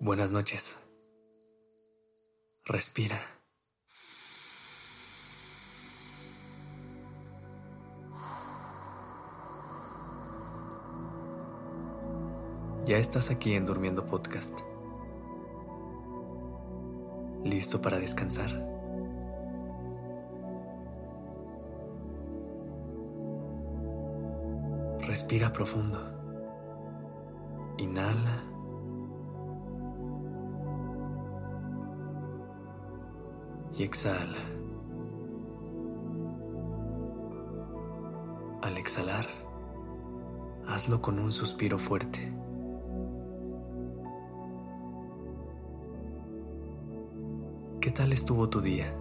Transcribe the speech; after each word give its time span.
Buenas 0.00 0.30
noches. 0.30 0.76
Respira. 2.66 3.22
Ya 12.86 12.98
estás 12.98 13.30
aquí 13.30 13.54
en 13.54 13.64
Durmiendo 13.64 14.04
Podcast. 14.04 14.52
Listo 17.44 17.80
para 17.80 17.98
descansar. 17.98 18.77
Respira 25.18 25.52
profundo. 25.52 25.98
Inhala. 27.76 28.44
Y 33.76 33.82
exhala. 33.82 34.38
Al 38.62 38.78
exhalar, 38.78 39.26
hazlo 40.68 41.02
con 41.02 41.18
un 41.18 41.32
suspiro 41.32 41.80
fuerte. 41.80 42.32
¿Qué 47.80 47.90
tal 47.90 48.12
estuvo 48.12 48.48
tu 48.48 48.60
día? 48.60 48.94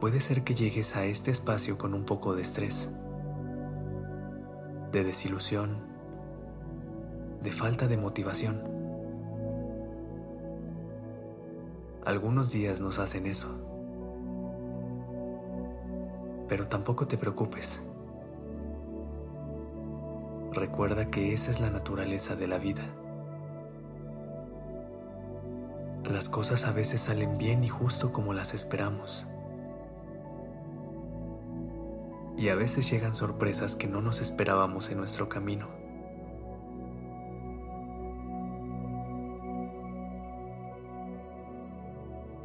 Puede 0.00 0.20
ser 0.20 0.42
que 0.42 0.56
llegues 0.56 0.96
a 0.96 1.04
este 1.04 1.30
espacio 1.30 1.78
con 1.78 1.94
un 1.94 2.04
poco 2.04 2.34
de 2.34 2.42
estrés, 2.42 2.90
de 4.92 5.04
desilusión, 5.04 5.78
de 7.42 7.52
falta 7.52 7.86
de 7.86 7.96
motivación. 7.96 8.62
Algunos 12.04 12.50
días 12.52 12.80
nos 12.80 12.98
hacen 12.98 13.26
eso. 13.26 13.48
Pero 16.48 16.68
tampoco 16.68 17.06
te 17.06 17.18
preocupes. 17.18 17.82
Recuerda 20.52 21.10
que 21.10 21.34
esa 21.34 21.50
es 21.50 21.60
la 21.60 21.68
naturaleza 21.68 22.34
de 22.34 22.48
la 22.48 22.58
vida. 22.58 22.82
Las 26.10 26.30
cosas 26.30 26.64
a 26.64 26.72
veces 26.72 27.02
salen 27.02 27.36
bien 27.36 27.62
y 27.62 27.68
justo 27.68 28.12
como 28.12 28.32
las 28.32 28.54
esperamos. 28.54 29.26
Y 32.38 32.48
a 32.48 32.54
veces 32.54 32.90
llegan 32.90 33.14
sorpresas 33.14 33.76
que 33.76 33.88
no 33.88 34.00
nos 34.00 34.22
esperábamos 34.22 34.88
en 34.90 34.96
nuestro 34.96 35.28
camino. 35.28 35.68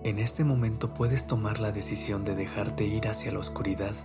En 0.03 0.19
este 0.19 0.43
momento 0.43 0.93
puedes 0.93 1.27
tomar 1.27 1.61
la 1.61 1.71
decisión 1.71 2.25
de 2.25 2.35
dejarte 2.35 2.83
ir 2.83 3.07
hacia 3.07 3.31
la 3.31 3.39
oscuridad 3.39 3.95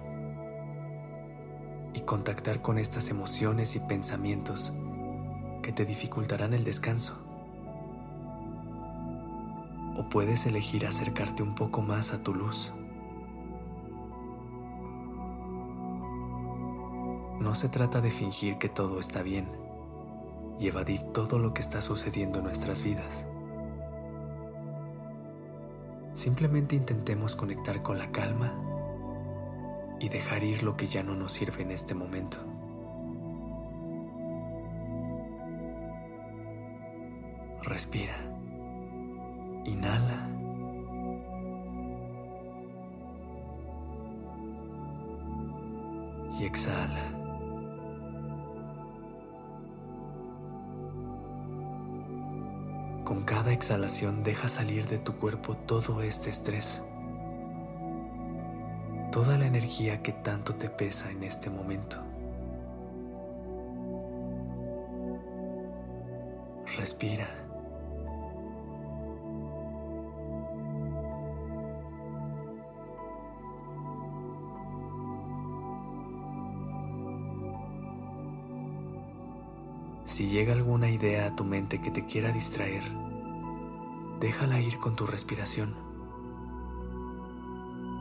y 1.92 2.02
contactar 2.02 2.62
con 2.62 2.78
estas 2.78 3.08
emociones 3.08 3.74
y 3.74 3.80
pensamientos 3.80 4.72
que 5.60 5.72
te 5.72 5.84
dificultarán 5.84 6.54
el 6.54 6.62
descanso 6.62 7.18
o 9.98 10.08
puedes 10.08 10.46
elegir 10.46 10.86
acercarte 10.86 11.42
un 11.42 11.56
poco 11.56 11.82
más 11.82 12.12
a 12.12 12.22
tu 12.22 12.32
luz. 12.32 12.72
No 17.48 17.54
se 17.54 17.70
trata 17.70 18.02
de 18.02 18.10
fingir 18.10 18.58
que 18.58 18.68
todo 18.68 19.00
está 19.00 19.22
bien 19.22 19.48
y 20.58 20.68
evadir 20.68 21.00
todo 21.14 21.38
lo 21.38 21.54
que 21.54 21.62
está 21.62 21.80
sucediendo 21.80 22.40
en 22.40 22.44
nuestras 22.44 22.82
vidas. 22.82 23.26
Simplemente 26.12 26.76
intentemos 26.76 27.34
conectar 27.34 27.82
con 27.82 27.98
la 27.98 28.12
calma 28.12 28.52
y 29.98 30.10
dejar 30.10 30.44
ir 30.44 30.62
lo 30.62 30.76
que 30.76 30.88
ya 30.88 31.02
no 31.02 31.14
nos 31.14 31.32
sirve 31.32 31.62
en 31.62 31.70
este 31.70 31.94
momento. 31.94 32.36
Respira. 37.62 38.18
Inhala. 39.64 40.28
Y 46.38 46.44
exhala. 46.44 47.17
Con 53.08 53.24
cada 53.24 53.54
exhalación 53.54 54.22
deja 54.22 54.50
salir 54.50 54.86
de 54.86 54.98
tu 54.98 55.16
cuerpo 55.16 55.56
todo 55.56 56.02
este 56.02 56.28
estrés, 56.28 56.82
toda 59.10 59.38
la 59.38 59.46
energía 59.46 60.02
que 60.02 60.12
tanto 60.12 60.56
te 60.56 60.68
pesa 60.68 61.10
en 61.10 61.24
este 61.24 61.48
momento. 61.48 61.96
Respira. 66.76 67.47
Si 80.28 80.34
llega 80.34 80.52
alguna 80.52 80.90
idea 80.90 81.24
a 81.24 81.34
tu 81.34 81.42
mente 81.42 81.80
que 81.80 81.90
te 81.90 82.04
quiera 82.04 82.32
distraer, 82.32 82.82
déjala 84.20 84.60
ir 84.60 84.76
con 84.76 84.94
tu 84.94 85.06
respiración. 85.06 85.74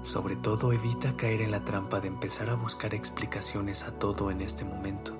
Sobre 0.03 0.35
todo 0.35 0.73
evita 0.73 1.15
caer 1.15 1.39
en 1.39 1.51
la 1.51 1.63
trampa 1.63 2.01
de 2.01 2.09
empezar 2.09 2.49
a 2.49 2.55
buscar 2.55 2.93
explicaciones 2.93 3.83
a 3.83 3.97
todo 3.97 4.29
en 4.29 4.41
este 4.41 4.65
momento. 4.65 5.15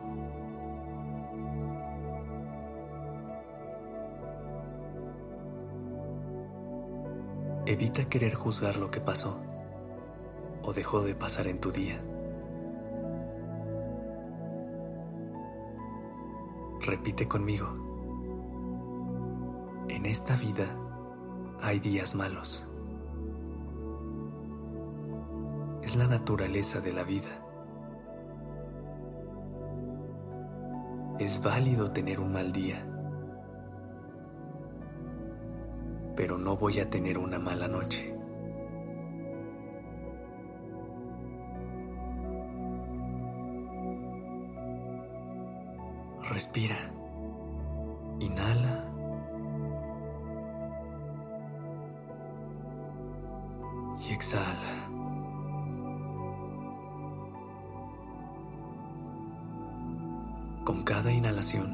Evita 7.66 8.09
querer 8.09 8.35
juzgar 8.35 8.75
lo 8.75 8.91
que 8.91 9.00
pasó 9.00 9.39
o 10.62 10.74
dejó 10.74 11.03
de 11.03 11.16
pasar 11.16 11.47
en 11.47 11.62
tu 11.62 11.72
día. 11.72 12.01
Repite 16.88 17.28
conmigo. 17.28 17.68
En 19.90 20.06
esta 20.06 20.38
vida 20.38 20.74
hay 21.62 21.81
días 21.81 22.16
malos. 22.16 22.66
Es 25.84 25.98
la 25.98 26.08
naturaleza 26.08 26.80
de 26.80 26.94
la 26.94 27.03
vida. 27.03 27.46
Es 31.20 31.42
válido 31.42 31.92
tener 31.92 32.22
un 32.22 32.31
mal 32.31 32.53
día, 32.53 32.88
pero 36.16 36.38
no 36.38 36.56
voy 36.56 36.80
a 36.80 36.90
tener 36.90 37.18
una 37.18 37.38
mala 37.38 37.68
noche. 37.68 38.17
Respira. 46.38 46.78
Inhala. 48.20 48.86
Y 54.04 54.12
exhala. 54.12 54.88
Con 60.63 60.84
cada 60.84 61.12
inhalación, 61.12 61.72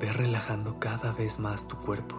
ve 0.00 0.12
relajando 0.12 0.80
cada 0.80 1.12
vez 1.12 1.38
más 1.38 1.68
tu 1.68 1.76
cuerpo. 1.76 2.16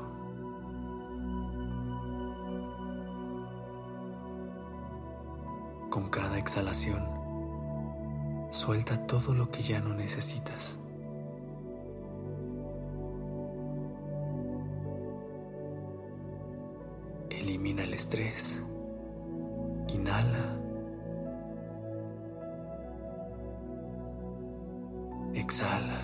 Con 5.89 6.07
cada 6.09 6.38
exhalación, 6.38 7.03
suelta 8.51 9.05
todo 9.05 9.33
lo 9.33 9.51
que 9.51 9.63
ya 9.63 9.81
no 9.81 9.94
necesitas. 9.94 10.79
Elimina 17.63 17.86
el 17.86 17.94
estrés. 17.94 18.62
Inhala. 19.88 20.60
Exhala. 25.33 26.01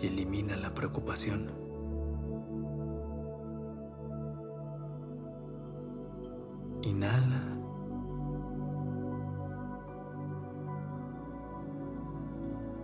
Y 0.00 0.06
elimina 0.06 0.56
la 0.56 0.70
preocupación. 0.70 1.52
Inhala. 6.80 7.42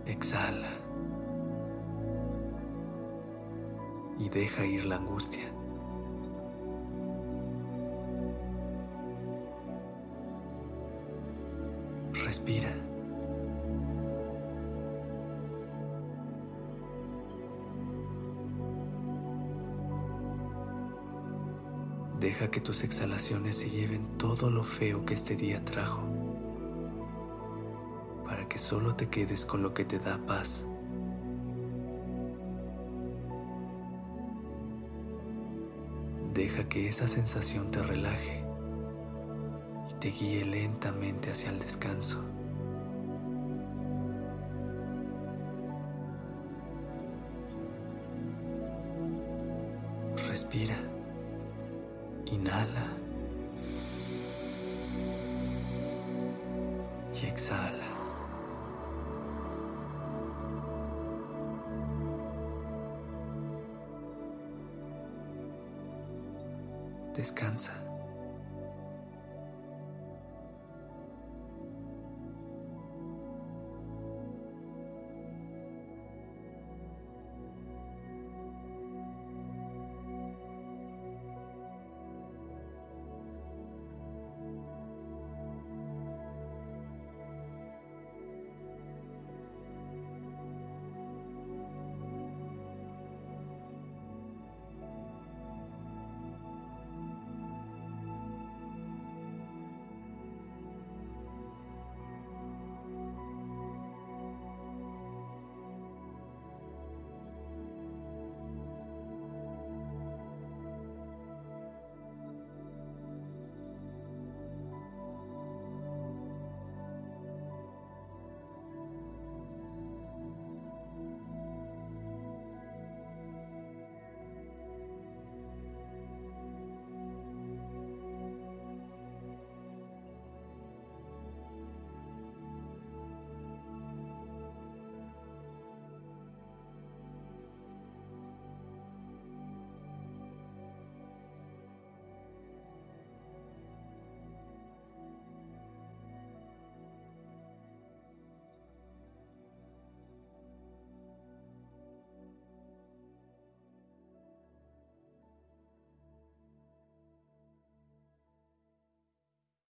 Exhala. 0.05 0.92
Y 4.23 4.29
deja 4.29 4.65
ir 4.65 4.85
la 4.85 4.95
angustia. 4.95 5.51
Respira. 12.13 12.73
Deja 22.21 22.49
que 22.49 22.61
tus 22.61 22.85
exhalaciones 22.85 23.57
se 23.57 23.69
lleven 23.69 24.17
todo 24.17 24.49
lo 24.49 24.63
feo 24.63 25.05
que 25.05 25.15
este 25.15 25.35
día 25.35 25.65
trajo, 25.65 26.01
para 28.23 28.47
que 28.47 28.57
solo 28.57 28.95
te 28.95 29.09
quedes 29.09 29.45
con 29.45 29.61
lo 29.61 29.73
que 29.73 29.83
te 29.83 29.99
da 29.99 30.17
paz. 30.25 30.65
Deja 36.33 36.67
que 36.67 36.89
esa 36.89 37.07
sensación 37.07 37.69
te 37.69 37.83
relaje 37.83 38.43
y 39.91 39.93
te 39.99 40.07
guíe 40.09 40.43
lentamente 40.43 41.29
hacia 41.29 41.51
el 41.51 41.59
descanso. 41.59 42.25
Respira. 50.27 50.77
Inhala. 52.25 52.87
Y 57.13 57.27
exhala. 57.27 57.92
Descansa. 67.15 67.82